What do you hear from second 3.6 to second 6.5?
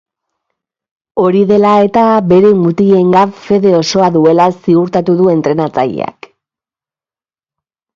osoa duela ziurtatu du entrenatzaileak.